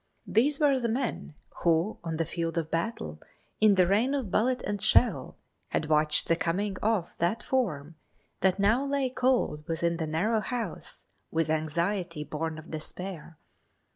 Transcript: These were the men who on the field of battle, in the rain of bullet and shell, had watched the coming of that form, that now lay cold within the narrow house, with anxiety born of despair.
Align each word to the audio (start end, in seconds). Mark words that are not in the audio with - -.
These 0.25 0.59
were 0.59 0.79
the 0.79 0.89
men 0.89 1.35
who 1.57 1.99
on 2.03 2.17
the 2.17 2.25
field 2.25 2.57
of 2.57 2.71
battle, 2.71 3.21
in 3.59 3.75
the 3.75 3.85
rain 3.85 4.15
of 4.15 4.31
bullet 4.31 4.63
and 4.63 4.81
shell, 4.81 5.37
had 5.67 5.89
watched 5.89 6.27
the 6.27 6.35
coming 6.35 6.75
of 6.77 7.15
that 7.19 7.43
form, 7.43 7.97
that 8.39 8.57
now 8.57 8.83
lay 8.83 9.11
cold 9.11 9.67
within 9.67 9.97
the 9.97 10.07
narrow 10.07 10.39
house, 10.41 11.05
with 11.29 11.51
anxiety 11.51 12.23
born 12.23 12.57
of 12.57 12.71
despair. 12.71 13.37